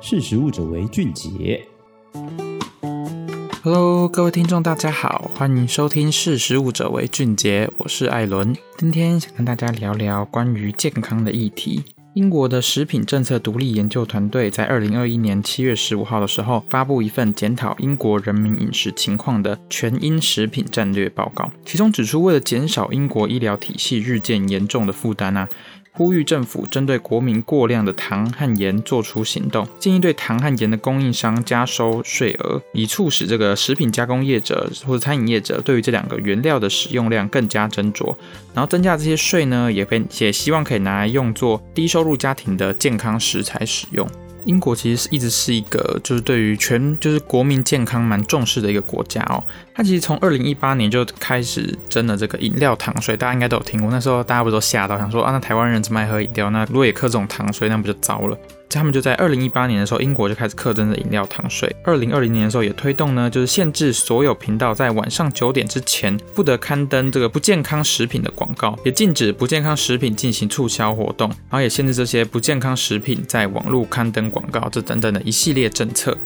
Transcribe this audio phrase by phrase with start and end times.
[0.00, 1.66] 识时务者为俊杰。
[3.64, 8.56] Hello，各位听众，大家好，欢迎收听《识时务者为俊杰》，我是艾伦。
[8.76, 11.82] 今天想跟大家聊聊关于健康的议题。
[12.18, 25.48] 英国的食品政策独立研究团队在二零二一年七月十五号的时候，发布一份检讨英国人民饮食情况的全英食品战略报告，其中指出，为了减少英国医疗体系日渐严重的负担啊。
[25.92, 38.14] 呼吁政府针对国民过量的糖和盐做出行动，建议对糖和盐的供应商加收税额，以促使这个食品加工业者或者餐饮业者对于这两个原料的使用量更加斟酌。
[38.54, 44.08] 然后增加这些税呢，也被也希望可以拿来用作低收入入家庭的健康食材使用。
[44.44, 49.44] 英国其实是一直是一个就是对于全就是国民健康蛮重视的一个国家哦。
[49.74, 53.90] 它其实从二零一八年就开始征了这个饮料糖税，大家应该都有听过。
[53.90, 58.38] 那时候大家不都吓到想说啊，那台湾人怎么爱喝饮料，那如果也课这种糖水，那不就糟了？
[58.70, 61.74] 他们就在二零一八年的时候，英国就开始课征的饮料糖税。
[61.84, 76.16] 二零二零年的时候也推动呢，就是限制所有频道在晚上九点之前不得刊登这个不健康食品的广告，也禁止不健康食品进行促销活动，然后也限制这些不健康食品在网络刊登广告，这等等的一系列政策。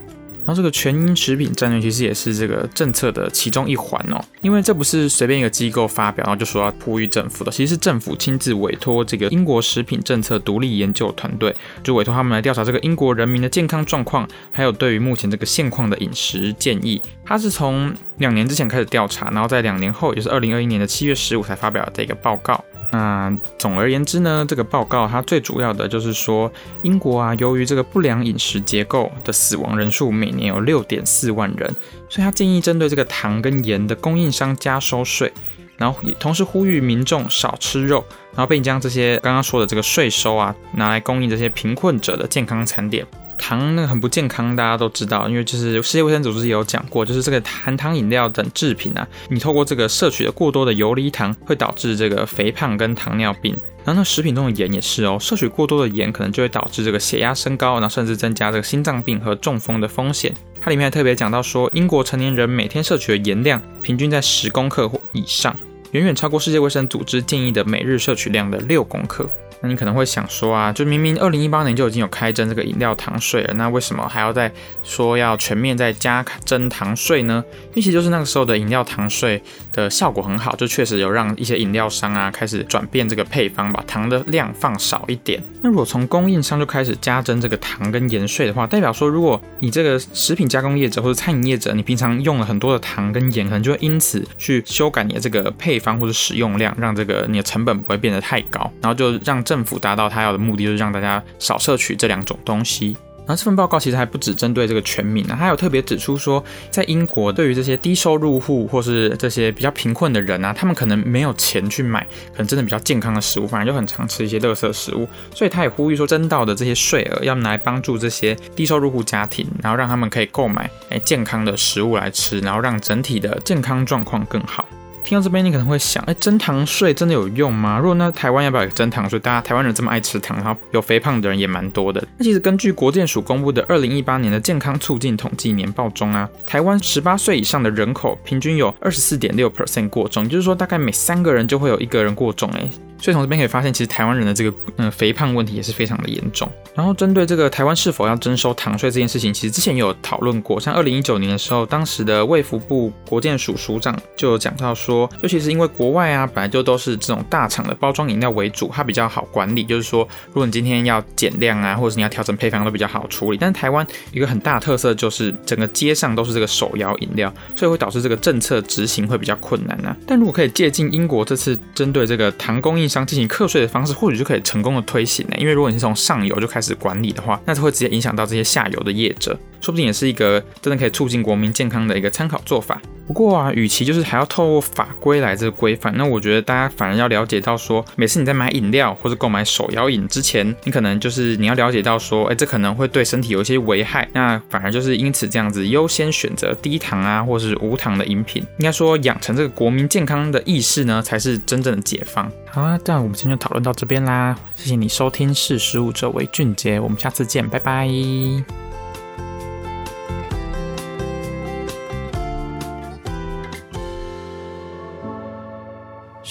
[0.44, 11.54] 然后这个全英食品战略其实也是这个政策的其中一环哦，因为这不是随便一个机构发表，然后就说要呼吁政府的，其实是政府亲自委托这个英国食品政策独立研究团队，
[11.84, 17.00] 就委托他们来调查这个英国人民的健康状况，还有对于目前这个现况的饮食建议。
[17.24, 22.62] 他是从两年之前开始调查，然后在两年后，也就是二零二一年的七月十五才发表的这个报告。
[22.92, 31.74] 那总而言之呢，这个报告它最主要的就是说，英国啊，由于这个不良饮食结构的死亡人数每年有六点四万人，
[32.10, 35.32] 所以他建议针对这个糖跟盐的供应商加收税，
[35.78, 38.04] 然后也同时呼吁民众少吃肉，
[38.34, 43.06] 然后并将这些刚刚说的这个税收啊，拿来供应这些贫困者的健康餐点。
[43.42, 53.58] 糖那个很不健康，大家都知道，因为就是世界卫生组织也有讲过，就是这个含糖饮料等制品啊，你透过这个摄取的过多的游离糖，会导致这个肥胖跟糖尿病。
[53.84, 60.32] 然后那食品中的盐也是哦，摄取过多的盐可能就会导致这个血压升高，然后甚至增加这个心脏病和中风的风险。
[60.60, 65.56] 它里面还特别讲到说，英国成年人每天摄取的盐量平均在十公克或以上，
[65.90, 69.28] 远远超过世界卫生组织建议的每日摄取量的六公克。
[69.62, 74.50] 那你可能会想说啊，就明明二零一八年就已经有开征这个饮料糖税了，那为什么还要再
[74.82, 77.44] 说要全面再加征糖税呢？
[77.70, 79.40] 因为其实就是那个时候的饮料糖税
[79.72, 85.40] 的效果很好，就确实有让一些饮料商啊开始转变这个配方，把糖的量放少一点。
[85.62, 99.40] 那如果从供应商就开始加征这个糖跟盐税的话，代表说如果你这个食品加工业者或者餐饮业者，你平常用了很多的糖跟盐，可能就会因此去修改你的这个配方或者使用量，让这个你的成本不会变得太高，然后就让。
[99.52, 102.96] 政府达到他要的目的，就是让大家少摄取这两种东西。
[103.26, 112.00] 然后这份报告其实还不只针对这个全民啊，还有特别指出说，在英国对于这些低收入户或是这些比较贫困的人啊，他们可能没有钱去买，
[112.32, 115.06] 可能真的比较健康的食物，反而就很常吃一些垃圾食物。
[115.34, 124.66] 所以他也呼吁说，征到的这些税额要拿来帮助这些低收入户家庭，然后让他们可以购买诶健康的食物来吃，然后让整体的健康状况更好。
[125.04, 127.78] 听到这边，你可能会想，哎，征糖税真的有用吗？
[127.78, 129.18] 如果那台湾要不要征糖税？
[129.18, 132.02] 大家台湾人这么爱吃糖，然后有肥胖的人也蛮多的。
[132.16, 142.70] 那其实根据国健署公布的二零一八年的健康促进统计年报中啊，台湾十八岁以上的人口平均有二十四点六 percent 过重，就是说大概每三个人就会有一个人过重，哎。
[143.02, 146.48] 所以从这边可以发现，其实台湾人的这个嗯肥胖问题也是非常的严重。
[146.72, 150.60] 然后针对这个台湾是否要征收糖税这件事情，其实之前也有讨论过。
[150.60, 159.64] 像二零一九年的时候，当时的卫福部国健署署长就有讲到说，尤其是因为国外啊本来就都是这种大厂的包装饮料为主，它比较好管理。
[159.64, 163.36] 就是说，如果你今天要减量啊，或者是你要调整配方都比较好处理。
[163.36, 169.96] 但是台湾一个很大的特色就是整个街上都是这个手摇饮料，所以会导致这个政策执行会比较困难啊。
[170.06, 175.36] 但如果可以借鉴英国这次针对这个糖供应商进行课税的方式，或许就可以成功的推行呢。
[175.38, 182.80] 因为如果你是从上游就开始管理的话，那就会直接影响到这些下游的业者，说不定也是一个真的可以促进国民健康的一个参考做法。
[183.06, 194.08] 不过啊，与其就是还要透过法规来这个规范，那我觉得大家反而要了解到说，每次你在买饮料或者购买手摇饮之前，你可能就是你要了解到说，哎，这可能会对身体有一些危害。
[194.12, 198.42] 那反而就是因此这样子优先选择低糖啊，或是无糖的饮品。
[198.58, 202.30] 应该说养成这个国民健康的意识呢，才是真正的解放。
[202.48, 204.36] 好啊，这样我们今天就讨论到这边啦。
[204.54, 207.88] 谢谢你收听《识食物者为俊杰》，我们下次见，拜拜。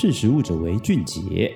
[0.02, 1.56] 识时务者为俊杰。